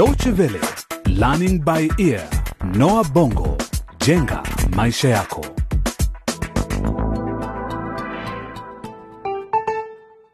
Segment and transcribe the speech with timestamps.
[0.00, 0.60] Deutsche Welle,
[1.06, 2.22] Learning by Ear,
[2.74, 3.58] Noah Bongo,
[4.06, 4.42] jenga
[4.76, 5.46] maisha yako.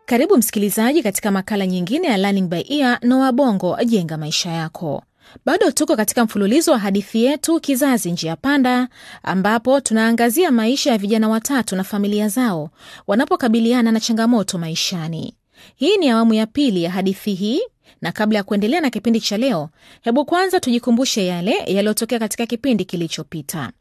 [0.05, 5.03] Karibu msikilizaji katika makala nyingine ya Learning by Ear Noah Bongo, jenga maisha yako.
[5.45, 8.89] Bado tuko katika mfululizo wa hadithi yetu Kizazi Njia Panda,
[9.23, 12.71] ambapo tunaangazia maisha ya vijana watatu na familia zao
[13.07, 15.35] wanapokabiliana na changamoto maishani.
[15.77, 17.61] Hii ni awamu ya pili ya hadithi hii,
[18.01, 19.71] na kabla ya kuendelea na kipindi cha leo,
[20.03, 23.73] hebu kwanza tujikumbushe yale yaliyotokea katika kipindi kilichopita.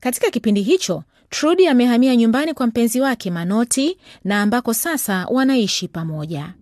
[0.00, 6.54] Katika kipindi hicho, Trudi amehamia nyumbani kwa mpenzi wake Manoti na ambako sasa wanaishi pamoja.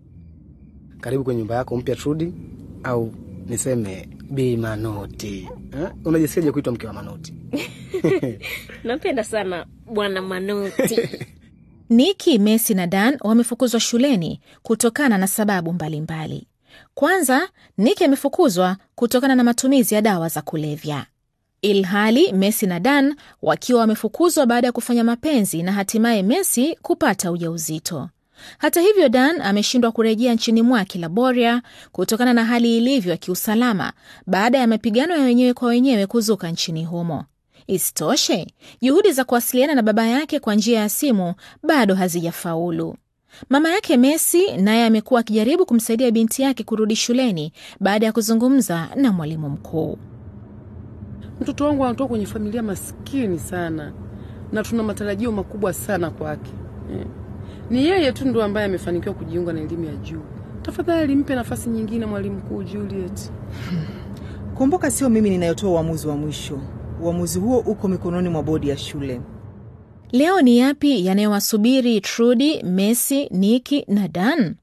[1.01, 2.33] Karibu kwenye nyumba yako mpya Trudi,
[2.83, 3.13] au
[3.47, 5.49] niseme Bi Manoti.
[5.73, 5.89] Eh?
[6.05, 7.33] Unajisikiaje kuitwa mke wa Manoti?
[8.83, 10.99] napenda sana bwana Manoti.
[11.89, 16.47] Niki, Messi na Dan wamefukuzwa shuleni kutokana na sababu mbalimbali mbali.
[16.93, 21.05] Kwanza, Niki amefukuzwa kutokana na matumizi ya dawa za kulevya,
[21.61, 28.09] ilhali Messi na Dan wakiwa wamefukuzwa baada ya kufanya mapenzi na hatimaye Messi kupata ujauzito.
[28.57, 33.93] Hata hivyo, Dan ameshindwa kurejea nchini mwake Laboria kutokana na hali ilivyo ya kiusalama
[34.27, 37.25] baada ya mapigano ya wenyewe kwa wenyewe kuzuka nchini humo.
[37.67, 38.47] Isitoshe,
[38.81, 41.33] juhudi za kuwasiliana na baba yake kwa njia ya simu
[41.63, 42.95] bado hazijafaulu.
[43.49, 49.11] Mama yake Messi naye amekuwa akijaribu kumsaidia binti yake kurudi shuleni baada ya kuzungumza na
[49.11, 49.97] mwalimu mkuu.
[51.41, 53.93] Mtoto wangu anatoka kwenye familia maskini sana
[54.51, 56.51] na tuna matarajio makubwa sana kwake
[56.93, 57.05] eh.
[57.69, 60.21] Ni yeye tu ndo ambaye amefanikiwa kujiunga na elimu ya juu.
[60.61, 63.31] Tafadhali mpe nafasi nyingine, mwalimu mkuu Juliet.
[64.57, 66.59] Kumbuka, sio mimi ninayotoa uamuzi wa mwisho.
[67.03, 69.21] Uamuzi huo uko mikononi mwa bodi ya shule.
[70.11, 74.55] Leo ni yapi yanayowasubiri Trudi, Messi, Niki na Dan?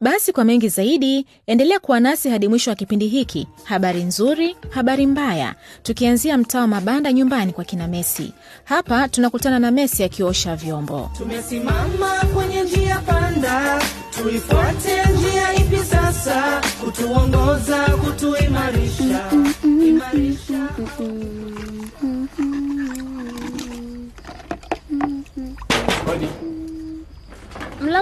[0.00, 3.48] Basi kwa mengi zaidi, endelea kuwa nasi hadi mwisho wa kipindi hiki.
[3.64, 8.32] Habari nzuri, habari mbaya, tukianzia mtaa wa mabanda nyumbani kwa kina Messi.
[8.64, 11.10] Hapa tunakutana na Messi akiosha vyombo.
[11.18, 16.60] Tumesimama kwenye njia panda, tuifuate njia ipi sasa?
[16.84, 19.30] Kutuongoza, kutuimarisha,
[19.64, 20.68] imarisha.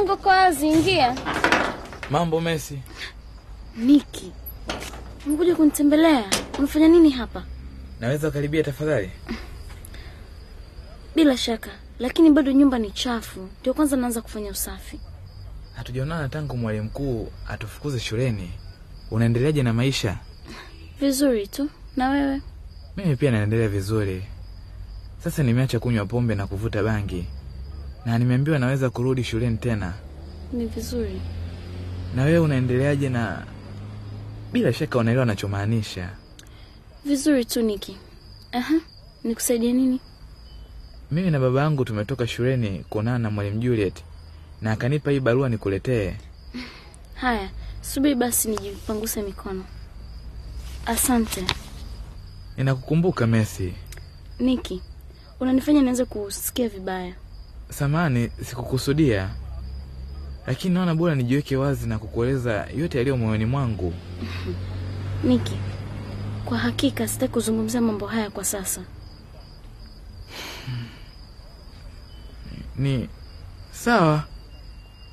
[0.06, 1.14] Mlango kwa wazi, ingia.
[2.10, 2.78] Mambo Messi.
[3.76, 4.32] Niki,
[5.26, 6.24] umekuja kunitembelea?
[6.58, 7.44] Unafanya nini hapa?
[8.00, 9.10] Naweza karibia tafadhali?
[11.16, 13.48] Bila shaka, lakini bado nyumba ni chafu.
[13.60, 15.00] Ndio kwanza naanza kufanya usafi.
[15.76, 18.50] Hatujaonana tangu mwalimu mkuu atufukuze shuleni.
[19.10, 20.18] Unaendeleaje na maisha?
[21.00, 21.70] Vizuri tu.
[21.96, 22.40] Na wewe?
[22.96, 24.24] Mimi pia naendelea vizuri.
[25.24, 27.26] Sasa nimeacha kunywa pombe na kuvuta bangi,
[28.06, 29.94] na nimeambiwa naweza kurudi shuleni tena.
[30.52, 31.20] Ni vizuri.
[32.16, 33.08] Na wewe unaendeleaje?
[33.08, 33.46] Na
[34.52, 36.10] bila shaka unaelewa anachomaanisha.
[37.04, 37.96] Vizuri tu Niki.
[38.52, 38.74] Aha,
[39.24, 40.00] nikusaidie nini?
[41.10, 44.04] Mimi na baba yangu tumetoka shuleni kuonana na mwalimu Juliet
[44.62, 46.14] na akanipa hii barua nikuletee.
[47.14, 47.50] Haya,
[47.80, 49.64] subiri basi nijipanguse mikono.
[50.86, 51.44] Asante
[52.56, 53.72] Ninakukumbuka Messi.
[54.38, 54.82] Niki,
[55.40, 57.14] unanifanya nianze kusikia vibaya.
[57.70, 59.30] Samani, sikukusudia,
[60.46, 63.94] lakini naona bora nijiweke wazi na kukueleza yote yaliyo moyoni mwangu.
[65.24, 65.58] Niki,
[66.44, 68.80] kwa hakika sitaki kuzungumzia mambo haya kwa sasa.
[72.76, 73.08] Ni
[73.72, 74.24] sawa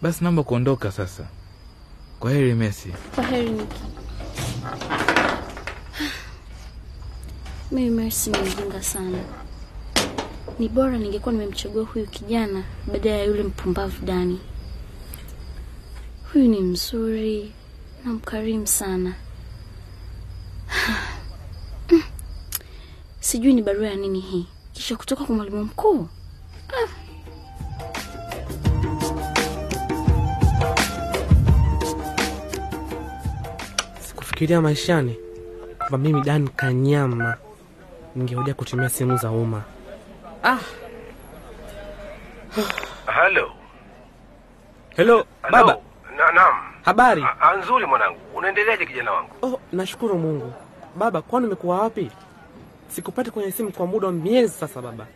[0.02, 1.24] basi, naomba kuondoka sasa.
[2.20, 2.90] Kwa heri Messi.
[3.16, 3.82] Kwa heri Niki.
[7.72, 9.18] Mimi Mercy ni mjinga sana.
[10.60, 14.40] Ni bora ningekuwa nimemchagua huyu kijana badala ya yule mpumbavu Dani.
[16.34, 17.52] Huyu ni mzuri
[18.06, 19.14] na mkarimu sana.
[23.20, 26.08] Sijui ni barua ya nini hii, kisha kutoka kwa mwalimu mkuu.
[26.70, 26.88] Ah.
[34.08, 35.16] Sikufikiria maishani
[35.78, 37.38] kwamba mimi Dani Kanyama
[38.16, 39.64] ningerudia kutumia simu za umma.
[40.44, 40.60] Ah.
[43.08, 43.52] Hello.
[44.96, 45.78] Hello, baba.
[46.18, 46.56] Na, naam.
[46.86, 47.24] Habari?
[47.24, 48.20] A- a- Nzuri mwanangu.
[48.36, 49.30] Unaendeleaje kijana wangu?
[49.42, 50.54] Oh, nashukuru Mungu.
[50.96, 52.12] Baba, kwani umekuwa wapi?
[52.88, 55.08] Sikupati kwenye simu kwa muda wa miezi sasa baba.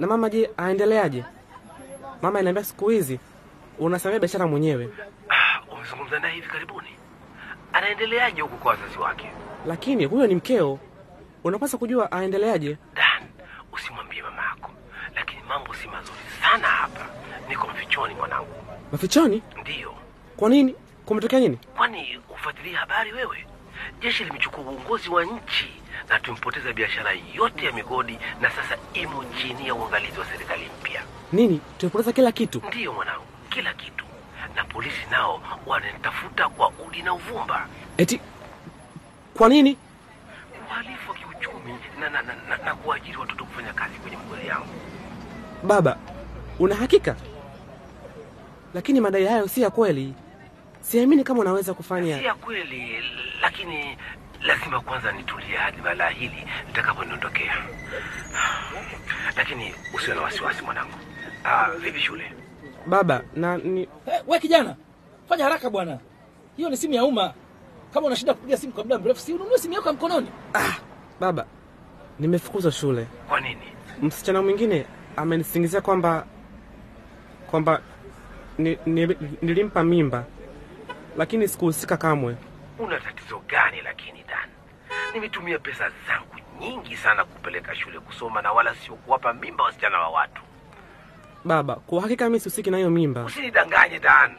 [0.00, 1.24] Na mama je, aendeleaje?
[2.22, 3.20] Mama inaambia siku hizi
[3.78, 4.88] unasimamia biashara mwenyewe.
[5.28, 6.88] Ah, umezungumza naye hivi karibuni?
[7.72, 9.30] Anaendeleaje huko kwa wazazi wake?
[9.66, 10.78] Lakini huyo ni mkeo.
[11.44, 12.78] Unapaswa kujua aendeleaje.
[12.94, 13.22] Dan,
[13.72, 14.39] usimwambie mama
[15.50, 17.06] mambo si mazuri sana hapa.
[17.48, 18.54] Niko mfichoni mwanangu.
[18.92, 19.42] Mafichoni?
[19.60, 19.94] Ndiyo.
[20.36, 20.74] Kwa nini?
[21.06, 21.56] Kumetokea nini?
[21.76, 23.46] Kwani ufuatilia habari wewe?
[24.00, 25.70] jeshi limechukua uongozi wa nchi
[26.08, 31.02] na tumepoteza biashara yote ya migodi na sasa imo chini ya uangalizi wa serikali mpya.
[31.32, 31.60] Nini?
[31.78, 32.62] Tumepoteza kila kitu?
[32.68, 34.04] Ndiyo mwanangu, kila kitu,
[34.56, 37.66] na polisi nao wanatafuta kwa udi na uvumba.
[37.96, 38.20] Eti
[39.34, 39.76] kwa nini?
[40.66, 44.68] Uhalifu wa kiuchumi na, na, na, na, na kuajiri watoto kufanya kazi kwenye mgodi yangu.
[45.62, 45.96] Baba,
[46.58, 47.16] una hakika?
[48.74, 50.14] Lakini madai hayo si ya kweli.
[50.80, 52.18] Siamini kama unaweza kufanya.
[52.18, 53.02] Si ya kweli,
[53.42, 53.96] lakini
[54.42, 57.54] lazima kwanza nitulie hadi balaa hili litakaponiondokea.
[59.36, 60.92] Lakini usiwe na wasiwasi mwanangu.
[61.44, 62.32] Ah, vipi shule?
[62.86, 64.76] Baba, na ni Hey, we kijana,
[65.28, 65.98] fanya haraka bwana.
[66.56, 67.34] Hiyo ni simu ya umma.
[67.94, 70.26] Kama unashinda kupiga simu kwa muda mrefu, si ununue simu yako ya mkononi.
[71.20, 71.46] baba,
[72.18, 73.06] nimefukuzwa shule.
[73.28, 73.62] Kwa nini?
[74.02, 74.86] Msichana mwingine
[75.20, 76.26] amenisingizia kwamba
[77.50, 77.80] kwamba
[78.58, 80.24] ni, ni, nilimpa mimba,
[81.16, 82.36] lakini sikuhusika kamwe.
[82.78, 84.48] Una tatizo gani lakini Dan?
[85.14, 90.08] Nimetumia pesa zangu nyingi sana kupeleka shule kusoma na wala sio kuwapa mimba wasichana wa
[90.08, 90.42] watu.
[91.44, 93.24] Baba, kwa hakika mimi sihusiki na hiyo mimba.
[93.24, 94.30] Usinidanganye Dan.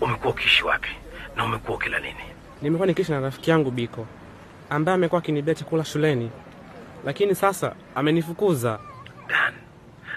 [0.00, 0.90] Umekuwa ukiishi wapi
[1.36, 2.24] na umekuwa ukila nini?
[2.62, 4.06] Nimekuwa nikiishi na rafiki yangu Biko
[4.70, 6.30] ambaye amekuwa akinibia chakula shuleni,
[7.04, 8.78] lakini sasa amenifukuza.
[9.28, 9.54] Dan,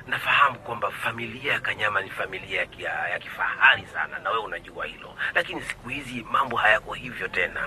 [0.08, 4.86] nafahamu kwamba familia ya Kanyama ni familia ya, kia, ya kifahari sana na wewe unajua
[4.86, 7.62] hilo, lakini siku hizi mambo hayako hivyo tena.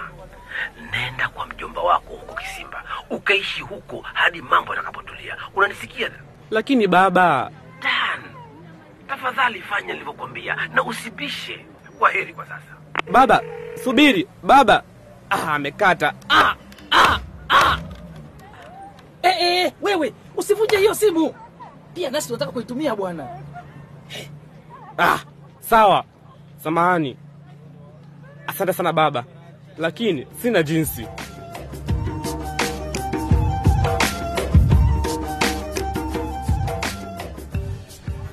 [0.90, 5.36] Nenda kwa mjomba wako huko Kisimba, ukaishi huko hadi mambo yatakapotulia.
[5.54, 6.10] Unanisikia?
[6.50, 7.50] Lakini baba,
[7.82, 8.22] Dan,
[9.08, 11.66] tafadhali fanya nilivyokwambia na usibishe.
[11.98, 12.76] Kwa heri kwa sasa.
[13.12, 13.42] baba,
[13.84, 14.82] subiri baba.
[15.30, 16.14] Ah, amekata.
[16.30, 16.54] Ah,
[19.56, 21.34] Eh, wewe usivunje hiyo simu.
[21.94, 23.28] Pia nasi tunataka kuitumia bwana.
[24.98, 25.18] ah,
[25.60, 26.04] sawa,
[26.64, 27.16] samahani.
[28.46, 29.24] Asante sana baba,
[29.78, 31.06] lakini sina jinsi.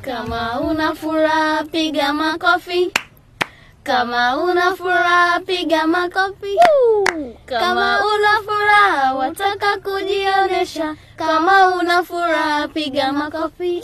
[0.02, 2.92] Kama una furaha piga makofi.
[3.84, 6.56] Kama una furaha piga makofi.
[7.46, 10.96] Kama una furaha wataka kujionyesha.
[11.18, 13.82] Kama una furaha piga makofi.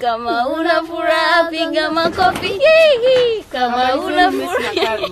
[0.00, 2.58] Kama una furaha piga makofi.
[3.52, 5.08] Kama una furaha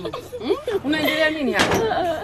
[0.83, 2.21] Unaendelea nini hapa?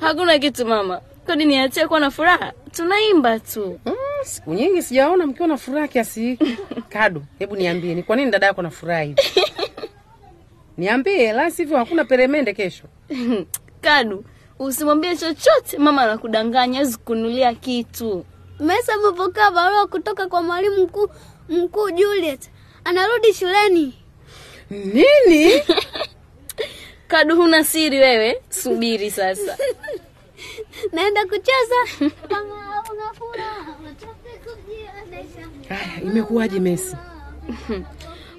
[0.00, 1.00] Hakuna kitu mama.
[1.26, 2.52] Kwani niachie kuwa na furaha?
[2.72, 3.80] Tunaimba tu.
[4.24, 6.58] Siku nyingi sijaona mkiwa na furaha kiasi hiki.
[6.92, 9.22] Kado, hebu niambie ni kwa nini dada yako na furaha hivi?
[10.78, 12.84] Niambie, la sivyo hakuna peremende kesho.
[13.80, 14.24] Kadu,
[14.58, 18.24] usimwambie chochote, mama anakudanganya, hawezi kununulia kitu.
[18.60, 21.08] Mesa amepokea barua kutoka kwa mwalimu mkuu
[21.48, 22.50] mkuu Juliet.
[22.84, 23.94] Anarudi shuleni.
[24.70, 25.62] Nini?
[27.08, 29.56] Kadu, huna siri wewe, subiri sasa.
[30.92, 32.10] Naenda kucheza.
[32.28, 33.76] Kama una furaha.
[35.68, 36.96] Haya, imekuwaje Mesi?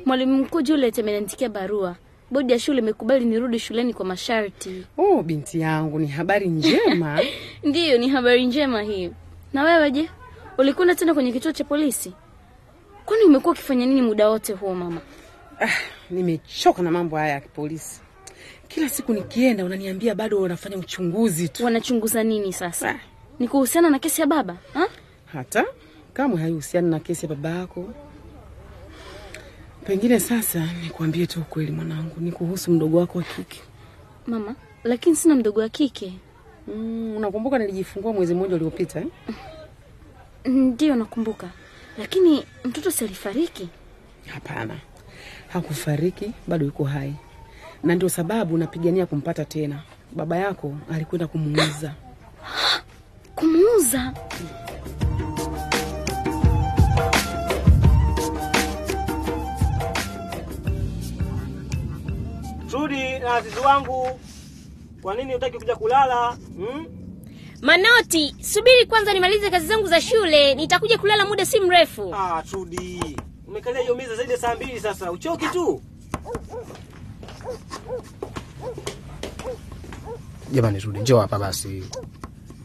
[0.05, 1.95] Mwalimu mkuu Juliet ameniandikia barua.
[2.31, 4.85] Bodi ya shule imekubali nirudi shuleni kwa masharti.
[4.97, 7.19] Oh, binti yangu, ni habari njema.
[7.63, 9.11] Ndiyo, ni habari njema hii.
[9.53, 10.09] Na wewe je,
[10.57, 12.13] ulikwenda tena kwenye kituo cha polisi?
[13.05, 15.01] Kwani umekuwa ukifanya nini muda wote huo mama?
[15.61, 15.69] Ah,
[16.11, 18.01] nimechoka na mambo haya ya polisi.
[18.67, 21.65] Kila siku nikienda unaniambia bado wanafanya uchunguzi tu.
[21.65, 22.99] Wanachunguza nini sasa?
[23.39, 24.87] Ni kuhusiana na kesi ya baba ha?
[25.25, 25.65] Hata
[26.13, 27.89] kamwe haihusiani na kesi ya baba yako.
[29.87, 33.61] Pengine sasa nikuambie tu ukweli mwanangu, ni kuhusu mdogo wako wa kike.
[34.27, 36.13] Mama, lakini sina mdogo wa kike.
[36.67, 39.07] Mm, unakumbuka nilijifungua mwezi mmoja uliopita eh?
[40.45, 41.49] Ndiyo nakumbuka,
[41.97, 43.69] lakini mtoto si alifariki?
[44.25, 44.77] Hapana,
[45.47, 47.13] hakufariki, bado yuko hai,
[47.83, 49.81] na ndio sababu napigania kumpata tena.
[50.15, 51.93] Baba yako alikwenda kumuuza.
[53.35, 54.13] Kumuuza?
[62.69, 64.19] Trudi na azizi wangu,
[65.01, 66.85] kwa nini hutaki kuja kulala hmm?
[67.61, 72.15] Manoti, subiri kwanza nimalize kazi zangu za shule, nitakuja kulala muda si mrefu.
[72.15, 75.81] Ah, Trudi, umekalia hiyo meza zaidi ya saa mbili sasa, uchoki tu.
[80.51, 81.83] Jamani, Trudi, njoo hapa basi.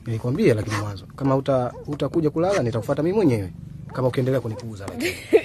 [0.06, 3.52] Nilikwambia lakini mwanzo, kama uta utakuja kulala nitakufuata mimi mwenyewe,
[3.92, 5.14] kama ukiendelea kunipuuza lakini.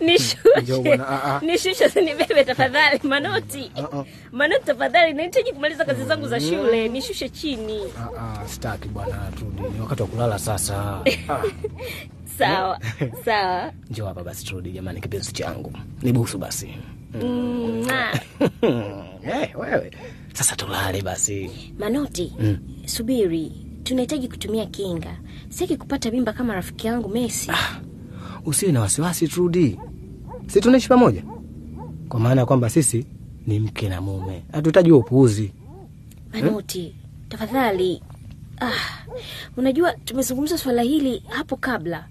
[0.00, 3.00] Nishushe, nishushe tafadhali.
[3.02, 4.04] Manoti, Ah, ah.
[4.32, 7.80] Manoti tafadhali, nahitaji kumaliza kazi zangu za shule, nishushe chini.
[7.98, 8.08] Ah,
[8.42, 11.00] ah, sitaki bwana Trudi, ni wakati wa kulala sasa.
[11.28, 11.42] Ah,
[12.38, 12.78] Sawa
[13.24, 13.72] sawa.
[13.90, 15.72] njoo hapa basi Trudi, jamani, kipenzi changu,
[16.02, 16.74] nibusu basi.
[17.14, 18.14] Mwah.
[19.22, 19.90] Eh, wewe
[20.32, 21.50] Sasa tulale basi.
[21.78, 22.58] Manoti, Mm.
[22.86, 23.52] subiri,
[23.84, 25.16] tunahitaji kutumia kinga.
[25.48, 27.50] Sitaki kupata mimba kama rafiki yangu Messi.
[28.44, 29.78] Usiwe na wasiwasi Trudi,
[30.46, 31.22] si tunaishi pamoja,
[32.08, 33.06] kwa maana ya kwamba sisi
[33.46, 35.52] ni mke na mume, hatuhitaji huo upuuzi.
[36.32, 36.94] Manoti,
[37.28, 38.02] tafadhali.
[38.60, 38.70] Ah,
[39.56, 42.06] unajua tumezungumza swala hili hapo kabla.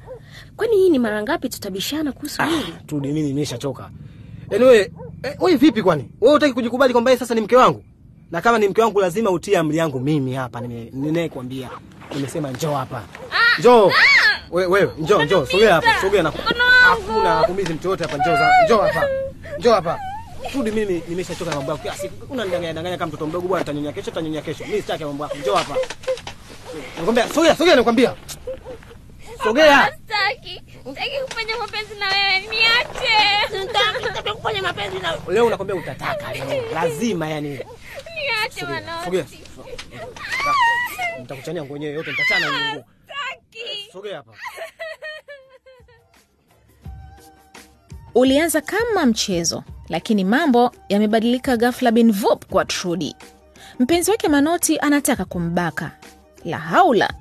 [0.55, 2.73] Kwani hii ni mara ngapi tutabishana kuhusu hili?
[2.87, 3.89] Trudi, mimi nimeshachoka.
[4.51, 4.91] Wewe
[5.23, 6.09] eh, vipi kwani?
[6.21, 7.83] Wewe hutaki kujikubali kwamba sasa ni mke wangu?
[8.31, 11.69] Na kama ni mke wangu lazima utie amri yangu mimi hapa Ninayekwambia.
[12.15, 13.03] Nimesema njoo hapa.
[13.59, 13.91] Njoo.
[14.53, 16.31] Wewe wewe njoo njoo sogea hapa, sogea na
[16.83, 19.07] hakuna hakumizi mtu yote hapa njoo za- njoo hapa.
[19.59, 19.99] Njoo hapa.
[20.51, 21.83] Trudi, mimi nimeshachoka na mambo yako.
[21.83, 24.65] Kila siku unanidanganya danganya kama mtoto mdogo bwana, tanyonya kesho, tanyonya kesho.
[24.65, 25.37] Mimi sitaki mambo yako.
[25.37, 25.75] Njoo hapa.
[26.97, 28.13] Nakwambia sogea, sogea nakwambia.
[29.43, 29.91] Sogea.
[29.97, 30.61] Sitaki.
[30.85, 32.39] Sitaki kufanya mapenzi na wewe.
[32.39, 33.17] Niache.
[33.61, 35.21] Sitaki kufanya mapenzi na wewe.
[35.33, 36.63] Leo nakwambia utataka leo.
[36.73, 37.49] Lazima yani.
[38.15, 39.03] Niache mwanangu.
[39.05, 39.25] Sogea.
[41.19, 42.83] Nitakuchania nguo yenyewe yote, nitachana nguo.
[43.93, 44.31] Sogea hapa.
[48.15, 53.15] Ulianza kama mchezo, lakini mambo yamebadilika ghafla bin vup kwa Trudi.
[53.79, 55.91] Mpenzi wake Manoti anataka kumbaka.
[56.45, 57.13] La haula!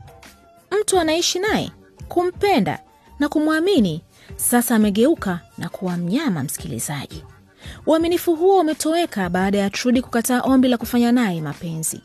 [0.81, 1.71] Mtu anaishi naye,
[2.09, 2.83] kumpenda
[3.19, 4.02] na kumwamini,
[4.37, 6.43] sasa amegeuka na kuwa mnyama.
[6.43, 7.25] Msikilizaji,
[7.87, 12.00] uaminifu huo umetoweka baada ya Trudi kukataa ombi la kufanya naye mapenzi,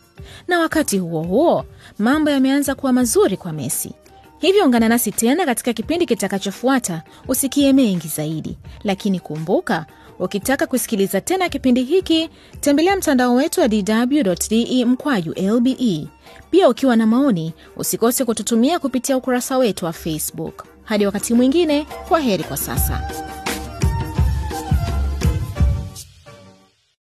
[0.48, 1.66] na wakati huo huo
[2.00, 3.94] mambo yameanza kuwa mazuri kwa Messi.
[4.40, 9.86] Hivyo ungana nasi tena katika kipindi kitakachofuata usikie mengi zaidi, lakini kumbuka,
[10.20, 12.30] ukitaka kusikiliza tena kipindi hiki
[12.60, 16.08] tembelea mtandao wetu wa dw.de mkwaju lbe.
[16.52, 20.66] Pia ukiwa na maoni, usikose kututumia kupitia ukurasa wetu wa Facebook.
[20.84, 23.02] Hadi wakati mwingine, kwa heri kwa sasa.